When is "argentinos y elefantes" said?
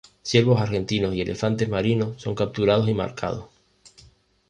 0.59-1.69